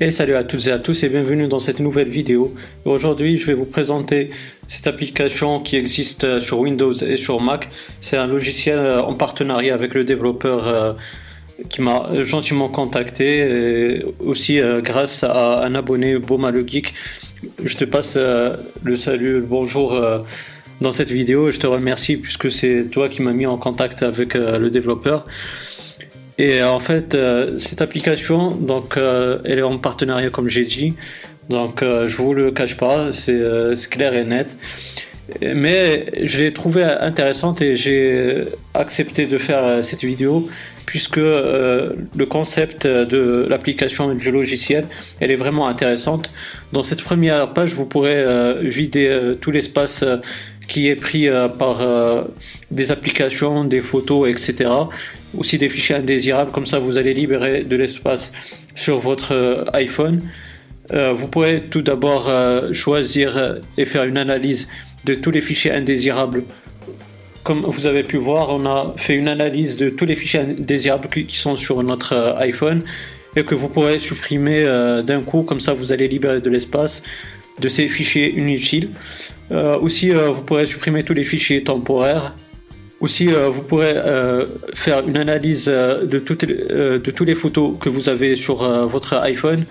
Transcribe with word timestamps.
Et 0.00 0.10
salut 0.10 0.34
à 0.34 0.42
toutes 0.42 0.66
et 0.66 0.72
à 0.72 0.80
tous 0.80 1.04
et 1.04 1.08
bienvenue 1.08 1.46
dans 1.46 1.60
cette 1.60 1.78
nouvelle 1.78 2.08
vidéo. 2.08 2.52
Aujourd'hui, 2.84 3.38
je 3.38 3.46
vais 3.46 3.54
vous 3.54 3.64
présenter 3.64 4.30
cette 4.66 4.88
application 4.88 5.60
qui 5.60 5.76
existe 5.76 6.40
sur 6.40 6.58
Windows 6.58 6.92
et 6.92 7.16
sur 7.16 7.40
Mac. 7.40 7.68
C'est 8.00 8.16
un 8.16 8.26
logiciel 8.26 8.80
en 8.80 9.14
partenariat 9.14 9.72
avec 9.72 9.94
le 9.94 10.02
développeur 10.02 10.66
euh, 10.66 10.92
qui 11.68 11.80
m'a 11.80 12.08
gentiment 12.22 12.68
contacté 12.68 13.38
et 13.38 14.04
aussi 14.18 14.60
euh, 14.60 14.80
grâce 14.80 15.22
à 15.22 15.62
un 15.64 15.76
abonné 15.76 16.18
Boma 16.18 16.50
le 16.50 16.66
Geek. 16.66 16.92
Je 17.62 17.76
te 17.76 17.84
passe 17.84 18.14
euh, 18.16 18.56
le 18.82 18.96
salut, 18.96 19.34
le 19.34 19.40
bonjour 19.42 19.96
dans 20.80 20.90
cette 20.90 21.12
vidéo. 21.12 21.52
Je 21.52 21.60
te 21.60 21.68
remercie 21.68 22.16
puisque 22.16 22.50
c'est 22.50 22.90
toi 22.90 23.08
qui 23.08 23.22
m'as 23.22 23.32
mis 23.32 23.46
en 23.46 23.58
contact 23.58 24.02
avec 24.02 24.34
le 24.34 24.70
développeur. 24.70 25.24
Et 26.38 26.62
en 26.62 26.80
fait, 26.80 27.14
euh, 27.14 27.58
cette 27.58 27.80
application, 27.80 28.50
donc, 28.50 28.96
euh, 28.96 29.38
elle 29.44 29.58
est 29.58 29.62
en 29.62 29.78
partenariat, 29.78 30.30
comme 30.30 30.48
j'ai 30.48 30.64
dit. 30.64 30.94
Donc, 31.48 31.82
euh, 31.82 32.06
je 32.08 32.16
vous 32.16 32.34
le 32.34 32.50
cache 32.50 32.76
pas, 32.76 33.12
c'est 33.12 33.38
clair 33.90 34.14
et 34.14 34.24
net. 34.24 34.56
Mais 35.40 36.06
je 36.22 36.42
l'ai 36.42 36.52
trouvé 36.52 36.82
intéressante 36.82 37.62
et 37.62 37.76
j'ai 37.76 38.44
accepté 38.74 39.26
de 39.26 39.38
faire 39.38 39.82
cette 39.82 40.04
vidéo 40.04 40.50
puisque 40.84 41.16
le 41.16 42.24
concept 42.28 42.86
de 42.86 43.46
l'application 43.48 44.12
du 44.12 44.30
logiciel, 44.30 44.86
elle 45.20 45.30
est 45.30 45.36
vraiment 45.36 45.66
intéressante. 45.66 46.30
Dans 46.74 46.82
cette 46.82 47.00
première 47.00 47.54
page, 47.54 47.72
vous 47.72 47.86
pourrez 47.86 48.22
vider 48.60 49.34
tout 49.40 49.50
l'espace 49.50 50.04
qui 50.68 50.88
est 50.88 50.96
pris 50.96 51.26
par 51.58 51.78
des 52.70 52.92
applications, 52.92 53.64
des 53.64 53.80
photos, 53.80 54.28
etc 54.28 54.68
aussi 55.36 55.58
des 55.58 55.68
fichiers 55.68 55.96
indésirables, 55.96 56.50
comme 56.50 56.66
ça 56.66 56.78
vous 56.78 56.98
allez 56.98 57.14
libérer 57.14 57.64
de 57.64 57.76
l'espace 57.76 58.32
sur 58.74 59.00
votre 59.00 59.32
euh, 59.32 59.64
iPhone. 59.72 60.22
Euh, 60.92 61.12
vous 61.12 61.28
pourrez 61.28 61.62
tout 61.70 61.82
d'abord 61.82 62.28
euh, 62.28 62.72
choisir 62.72 63.60
et 63.78 63.84
faire 63.84 64.04
une 64.04 64.18
analyse 64.18 64.68
de 65.04 65.14
tous 65.14 65.30
les 65.30 65.40
fichiers 65.40 65.72
indésirables. 65.72 66.44
Comme 67.42 67.64
vous 67.66 67.86
avez 67.86 68.04
pu 68.04 68.16
voir, 68.16 68.50
on 68.50 68.64
a 68.66 68.94
fait 68.96 69.14
une 69.14 69.28
analyse 69.28 69.76
de 69.76 69.90
tous 69.90 70.06
les 70.06 70.16
fichiers 70.16 70.40
indésirables 70.40 71.08
qui 71.08 71.36
sont 71.36 71.56
sur 71.56 71.82
notre 71.82 72.36
iPhone 72.38 72.82
et 73.36 73.44
que 73.44 73.54
vous 73.54 73.68
pourrez 73.68 73.98
supprimer 73.98 74.64
d'un 75.04 75.20
coup, 75.20 75.42
comme 75.42 75.60
ça 75.60 75.74
vous 75.74 75.92
allez 75.92 76.08
libérer 76.08 76.40
de 76.40 76.48
l'espace 76.48 77.02
de 77.60 77.68
ces 77.68 77.90
fichiers 77.90 78.32
inutiles. 78.34 78.88
aussi, 79.50 80.10
vous 80.10 80.40
pourrez 80.40 80.64
supprimer 80.64 81.02
tous 81.02 81.12
les 81.12 81.24
fichiers 81.24 81.62
temporaires 81.62 82.34
aussi, 83.04 83.28
euh, 83.28 83.50
vous 83.50 83.60
pourrez 83.60 83.92
euh, 83.94 84.46
faire 84.74 85.06
une 85.06 85.18
analyse 85.18 85.66
euh, 85.68 86.06
de, 86.06 86.18
toutes 86.18 87.26
les 87.28 87.34
photos 87.34 87.76
que 87.78 87.90
vous 87.90 88.08
avez 88.08 88.34
sur 88.34 88.56
votre 88.88 89.16
iPhone. 89.18 89.66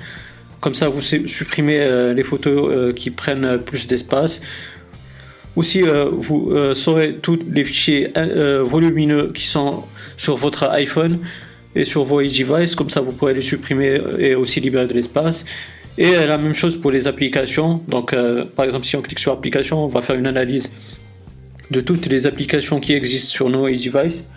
Comme 0.61 0.75
ça, 0.75 0.87
vous 0.87 1.01
supprimez 1.01 2.13
les 2.13 2.23
photos 2.23 2.93
qui 2.95 3.09
prennent 3.09 3.57
plus 3.57 3.85
d'espace. 3.85 4.39
Aussi, 5.57 5.81
vous 5.81 6.41
saurez 6.73 7.15
tous 7.21 7.39
les 7.51 7.65
fichiers 7.65 8.13
volumineux 8.61 9.33
qui 9.33 9.45
sont 9.45 9.83
sur 10.15 10.37
votre 10.37 10.69
iPhone 10.69 11.19
et 11.75 11.83
sur 11.83 12.05
vos 12.05 12.21
devices. 12.21 12.75
Comme 12.75 12.89
ça, 12.89 13.01
vous 13.01 13.11
pourrez 13.11 13.33
les 13.33 13.41
supprimer 13.41 13.99
et 14.19 14.35
aussi 14.35 14.61
libérer 14.61 14.87
de 14.87 14.93
l'espace. 14.93 15.43
Et 15.97 16.11
la 16.11 16.37
même 16.37 16.55
chose 16.55 16.79
pour 16.79 16.91
les 16.91 17.07
applications. 17.07 17.81
Donc, 17.89 18.15
par 18.55 18.63
exemple, 18.63 18.85
si 18.85 18.95
on 18.95 19.01
clique 19.01 19.19
sur 19.19 19.33
application, 19.33 19.83
on 19.83 19.89
va 19.89 20.01
faire 20.01 20.15
une 20.15 20.27
analyse 20.27 20.71
de 21.71 21.81
toutes 21.81 22.05
les 22.07 22.27
applications 22.27 22.79
qui 22.79 22.93
existent 22.93 23.31
sur 23.31 23.49
nos 23.49 23.67
devices. 23.67 24.27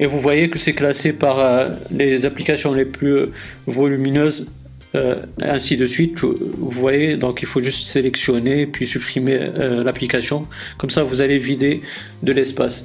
Et 0.00 0.06
vous 0.06 0.20
voyez 0.20 0.50
que 0.50 0.58
c'est 0.58 0.72
classé 0.72 1.12
par 1.12 1.38
euh, 1.38 1.68
les 1.90 2.26
applications 2.26 2.72
les 2.72 2.84
plus 2.84 3.26
volumineuses, 3.66 4.48
euh, 4.94 5.16
ainsi 5.40 5.76
de 5.76 5.86
suite. 5.86 6.20
Vous 6.20 6.70
voyez, 6.70 7.16
donc 7.16 7.42
il 7.42 7.46
faut 7.46 7.60
juste 7.60 7.84
sélectionner 7.84 8.66
puis 8.66 8.86
supprimer 8.86 9.38
euh, 9.38 9.84
l'application. 9.84 10.48
Comme 10.78 10.90
ça, 10.90 11.04
vous 11.04 11.20
allez 11.20 11.38
vider 11.38 11.82
de 12.22 12.32
l'espace. 12.32 12.84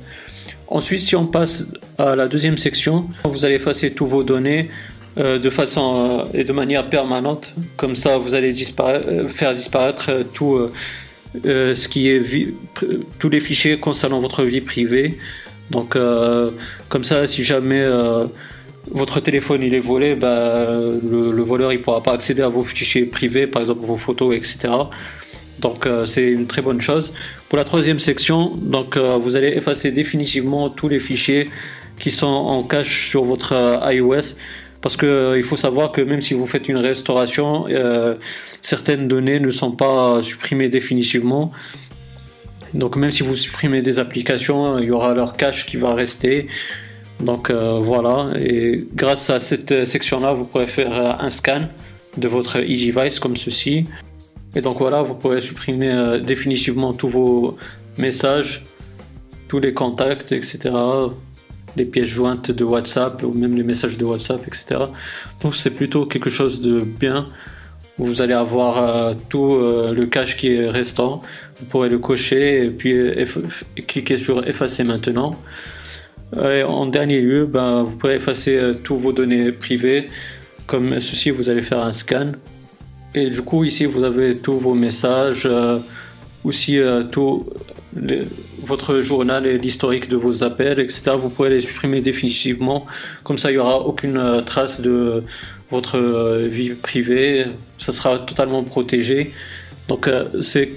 Ensuite, 0.68 1.00
si 1.00 1.16
on 1.16 1.26
passe 1.26 1.68
à 1.98 2.16
la 2.16 2.28
deuxième 2.28 2.58
section, 2.58 3.08
vous 3.26 3.46
allez 3.46 3.56
effacer 3.56 3.92
tous 3.92 4.06
vos 4.06 4.24
données 4.24 4.70
de 5.16 5.50
façon 5.50 6.26
et 6.36 6.44
de 6.44 6.54
manière 6.54 6.90
permanente. 6.90 7.56
Comme 7.76 7.96
ça, 7.96 8.20
vous 8.20 8.36
allez 8.36 8.54
faire 8.54 9.56
disparaître 9.56 10.12
tout 10.34 10.70
euh, 11.46 11.76
ce 11.76 11.88
qui 11.88 12.10
est 12.10 12.22
tous 13.20 13.30
les 13.30 13.40
fichiers 13.40 13.80
concernant 13.80 14.20
votre 14.20 14.44
vie 14.44 14.62
privée. 14.62 15.18
Donc 15.70 15.96
euh, 15.96 16.52
comme 16.90 17.04
ça, 17.04 17.28
si 17.28 17.44
jamais 17.44 17.82
euh, 17.82 18.26
votre 18.92 19.20
téléphone 19.20 19.62
il 19.64 19.74
est 19.74 19.80
volé, 19.80 20.16
bah, 20.16 20.68
le, 20.70 21.44
voleur 21.44 21.74
il 21.74 21.82
pourra 21.82 22.02
pas 22.02 22.14
accéder 22.14 22.42
à 22.42 22.48
vos 22.48 22.64
fichiers 22.64 23.06
privés, 23.06 23.48
par 23.48 23.62
exemple 23.62 23.86
vos 23.86 23.98
photos, 23.98 24.36
etc. 24.36 24.70
Donc 25.60 25.88
c'est 26.06 26.28
une 26.28 26.46
très 26.46 26.62
bonne 26.62 26.82
chose. 26.82 27.14
Pour 27.50 27.58
la 27.58 27.64
troisième 27.64 28.00
section, 28.00 28.56
donc 28.56 28.96
vous 28.96 29.36
allez 29.36 29.50
effacer 29.50 29.92
définitivement 29.92 30.70
tous 30.70 30.88
les 30.88 31.00
fichiers 31.00 31.50
qui 32.00 32.12
sont 32.12 32.28
en 32.28 32.62
cache 32.62 33.10
sur 33.10 33.24
votre 33.24 33.82
iOS 33.92 34.36
parce 34.82 34.96
que 34.96 35.06
euh, 35.06 35.38
il 35.38 35.44
faut 35.44 35.56
savoir 35.56 35.92
que 35.92 36.02
même 36.02 36.22
si 36.22 36.34
vous 36.34 36.46
faites 36.46 36.70
une 36.70 36.78
restauration, 36.78 37.68
euh, 37.70 38.16
certaines 38.62 39.08
données 39.08 39.40
ne 39.40 39.50
sont 39.50 39.72
pas 39.72 40.22
supprimées 40.22 40.70
définitivement. 40.70 41.52
Donc 42.74 42.96
même 42.96 43.12
si 43.12 43.24
vous 43.24 43.36
supprimez 43.36 43.82
des 43.82 44.00
applications, 44.00 44.78
il 44.78 44.86
y 44.86 44.92
aura 44.92 45.14
leur 45.14 45.36
cache 45.36 45.66
qui 45.66 45.78
va 45.78 45.94
rester. 45.94 46.48
Donc 47.20 47.50
euh, 47.50 47.80
voilà, 47.82 48.32
et 48.40 48.86
grâce 48.94 49.32
à 49.32 49.40
cette 49.40 49.86
section-là, 49.86 50.34
vous 50.34 50.46
pourrez 50.46 50.68
faire 50.68 51.20
un 51.20 51.30
scan 51.32 51.70
de 52.16 52.28
votre 52.28 52.60
e-device 52.60 53.20
comme 53.20 53.36
ceci. 53.36 53.86
Et 54.56 54.62
donc 54.62 54.78
voilà, 54.80 55.02
vous 55.02 55.16
pourrez 55.16 55.42
supprimer 55.42 56.20
définitivement 56.24 56.94
tous 56.94 57.10
vos 57.10 57.58
messages, 57.98 58.64
tous 59.48 59.60
les 59.60 59.74
contacts, 59.74 60.32
etc 60.32 60.70
les 61.78 61.86
pièces 61.86 62.10
jointes 62.10 62.52
de 62.52 62.64
WhatsApp 62.64 63.24
ou 63.24 63.32
même 63.32 63.56
les 63.56 63.64
messages 63.64 63.98
de 63.98 64.06
WhatsApp, 64.06 64.42
etc. 64.48 64.82
Donc 65.42 65.56
c'est 65.56 65.72
plutôt 65.72 66.06
quelque 66.06 66.30
chose 66.30 66.62
de 66.62 66.82
bien. 66.82 67.28
Vous 68.00 68.22
allez 68.22 68.34
avoir 68.34 68.78
euh, 68.78 69.14
tout 69.30 69.54
euh, 69.54 69.94
le 69.94 70.06
cache 70.06 70.38
qui 70.38 70.54
est 70.54 70.70
restant. 70.70 71.22
Vous 71.60 71.66
pourrez 71.66 71.90
le 71.90 71.98
cocher 71.98 72.66
et 72.66 72.70
puis 72.70 72.96
cliquer 73.88 74.18
sur 74.18 74.48
effacer 74.48 74.84
maintenant. 74.84 75.36
Et 76.36 76.62
en 76.64 76.86
dernier 76.86 77.22
lieu, 77.22 77.46
ben, 77.46 77.84
vous 77.84 77.96
pourrez 77.96 78.16
effacer 78.16 78.58
euh, 78.58 78.74
tous 78.74 78.98
vos 78.98 79.14
données 79.14 79.52
privées. 79.52 80.10
Comme 80.68 81.00
ceci, 81.00 81.32
vous 81.32 81.50
allez 81.50 81.62
faire 81.62 81.80
un 81.80 81.92
scan. 81.94 82.34
Et 83.16 83.30
du 83.30 83.42
coup, 83.42 83.64
ici, 83.64 83.86
vous 83.86 84.04
avez 84.04 84.38
tous 84.38 84.60
vos 84.60 84.76
messages, 84.76 85.50
aussi 86.48 86.80
tout 87.12 87.46
votre 88.68 89.02
journal 89.02 89.46
et 89.48 89.58
l'historique 89.58 90.10
de 90.10 90.18
vos 90.18 90.44
appels, 90.44 90.80
etc. 90.80 91.12
Vous 91.20 91.30
pourrez 91.30 91.50
les 91.50 91.62
supprimer 91.62 92.02
définitivement. 92.02 92.86
Comme 93.24 93.38
ça, 93.38 93.50
il 93.50 93.54
n'y 93.54 93.60
aura 93.60 93.80
aucune 93.80 94.18
euh, 94.18 94.42
trace 94.42 94.82
de 94.82 95.24
votre 95.72 95.98
euh, 95.98 96.48
vie 96.52 96.72
privée. 96.72 97.46
Ça 97.78 97.94
sera 97.94 98.20
totalement 98.20 98.64
protégé. 98.64 99.32
Donc, 99.88 100.08
euh, 100.08 100.42
c'est 100.42 100.72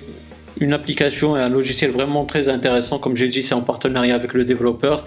une 0.61 0.73
application 0.73 1.37
et 1.37 1.41
un 1.41 1.49
logiciel 1.49 1.91
vraiment 1.91 2.25
très 2.27 2.49
intéressant. 2.49 2.99
Comme 2.99 3.17
j'ai 3.17 3.29
dit, 3.29 3.43
c'est 3.43 3.55
en 3.55 3.63
partenariat 3.63 4.15
avec 4.15 4.35
le 4.35 4.45
développeur. 4.45 5.05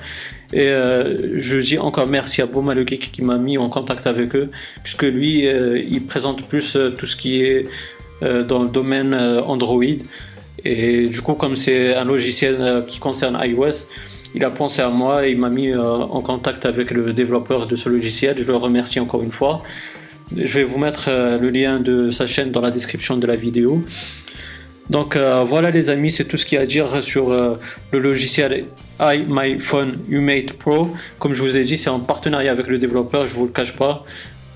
Et 0.51 0.67
je 0.67 1.57
dis 1.57 1.77
encore 1.77 2.07
merci 2.07 2.41
à 2.41 2.47
Boma 2.47 2.73
le 2.73 2.85
Geek 2.87 3.11
qui 3.11 3.21
m'a 3.21 3.37
mis 3.37 3.59
en 3.59 3.69
contact 3.69 4.07
avec 4.07 4.35
eux, 4.35 4.49
puisque 4.83 5.03
lui, 5.03 5.45
il 5.45 6.05
présente 6.05 6.47
plus 6.47 6.77
tout 6.97 7.05
ce 7.05 7.15
qui 7.15 7.41
est 7.41 7.67
dans 8.21 8.63
le 8.63 8.69
domaine 8.69 9.13
Android. 9.13 9.83
Et 10.65 11.07
du 11.07 11.21
coup, 11.21 11.33
comme 11.33 11.55
c'est 11.55 11.93
un 11.93 12.05
logiciel 12.05 12.57
euh, 12.59 12.81
qui 12.81 12.99
concerne 12.99 13.37
iOS, 13.41 13.87
il 14.35 14.43
a 14.45 14.49
pensé 14.49 14.81
à 14.81 14.89
moi 14.89 15.27
et 15.27 15.31
il 15.31 15.37
m'a 15.37 15.49
mis 15.49 15.69
euh, 15.69 15.81
en 15.81 16.21
contact 16.21 16.65
avec 16.65 16.91
le 16.91 17.13
développeur 17.13 17.67
de 17.67 17.75
ce 17.75 17.89
logiciel. 17.89 18.35
Je 18.37 18.47
le 18.47 18.55
remercie 18.55 18.99
encore 18.99 19.23
une 19.23 19.31
fois. 19.31 19.61
Je 20.35 20.53
vais 20.53 20.63
vous 20.63 20.77
mettre 20.77 21.09
euh, 21.09 21.37
le 21.37 21.49
lien 21.49 21.79
de 21.79 22.09
sa 22.11 22.27
chaîne 22.27 22.51
dans 22.51 22.61
la 22.61 22.71
description 22.71 23.17
de 23.17 23.27
la 23.27 23.35
vidéo. 23.35 23.83
Donc 24.89 25.15
voilà 25.15 25.71
les 25.71 25.89
amis, 25.89 26.11
c'est 26.11 26.25
tout 26.25 26.35
ce 26.35 26.45
qu'il 26.45 26.57
y 26.57 26.59
a 26.59 26.63
à 26.63 26.65
dire 26.65 27.01
sur 27.01 27.29
le 27.29 27.99
logiciel 27.99 28.65
iMyPhone 28.99 29.99
Umate 30.09 30.51
Pro. 30.53 30.89
Comme 31.19 31.33
je 31.33 31.41
vous 31.41 31.55
ai 31.55 31.63
dit, 31.63 31.77
c'est 31.77 31.89
en 31.89 32.01
partenariat 32.01 32.51
avec 32.51 32.67
le 32.67 32.77
développeur, 32.77 33.25
je 33.25 33.33
vous 33.33 33.45
le 33.45 33.51
cache 33.51 33.77
pas. 33.77 34.03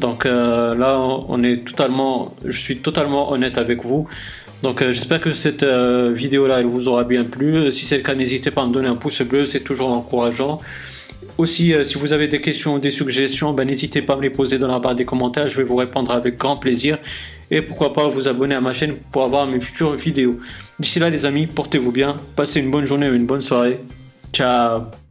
Donc 0.01 0.25
là, 0.25 0.99
on 0.99 1.43
est 1.43 1.65
totalement, 1.65 2.35
je 2.43 2.59
suis 2.59 2.79
totalement 2.79 3.31
honnête 3.31 3.57
avec 3.57 3.85
vous. 3.85 4.09
Donc 4.63 4.81
euh, 4.81 4.91
j'espère 4.91 5.21
que 5.21 5.33
cette 5.33 5.63
euh, 5.63 6.11
vidéo 6.11 6.47
là 6.47 6.59
elle 6.59 6.65
vous 6.65 6.87
aura 6.87 7.03
bien 7.03 7.23
plu. 7.23 7.71
Si 7.71 7.85
c'est 7.85 7.97
le 7.97 8.03
cas, 8.03 8.15
n'hésitez 8.15 8.51
pas 8.51 8.63
à 8.63 8.65
me 8.65 8.73
donner 8.73 8.87
un 8.87 8.95
pouce 8.95 9.21
bleu, 9.21 9.45
c'est 9.45 9.61
toujours 9.61 9.89
encourageant. 9.91 10.59
Aussi, 11.37 11.73
euh, 11.73 11.83
si 11.83 11.95
vous 11.99 12.13
avez 12.13 12.27
des 12.27 12.41
questions 12.41 12.75
ou 12.75 12.79
des 12.79 12.89
suggestions, 12.89 13.53
ben, 13.53 13.65
n'hésitez 13.65 14.01
pas 14.01 14.13
à 14.13 14.17
me 14.17 14.23
les 14.23 14.31
poser 14.31 14.57
dans 14.57 14.67
la 14.67 14.79
barre 14.79 14.95
des 14.95 15.05
commentaires, 15.05 15.49
je 15.49 15.57
vais 15.57 15.63
vous 15.63 15.75
répondre 15.75 16.11
avec 16.11 16.37
grand 16.37 16.57
plaisir. 16.57 16.97
Et 17.51 17.61
pourquoi 17.61 17.93
pas 17.93 18.07
vous 18.09 18.27
abonner 18.27 18.55
à 18.55 18.61
ma 18.61 18.73
chaîne 18.73 18.95
pour 19.11 19.23
avoir 19.23 19.45
mes 19.45 19.59
futures 19.59 19.95
vidéos. 19.95 20.39
D'ici 20.79 20.99
là 20.99 21.09
les 21.09 21.25
amis, 21.25 21.45
portez-vous 21.45 21.91
bien, 21.91 22.19
passez 22.35 22.59
une 22.59 22.71
bonne 22.71 22.85
journée 22.85 23.09
ou 23.09 23.13
une 23.13 23.27
bonne 23.27 23.41
soirée. 23.41 23.79
Ciao 24.33 25.06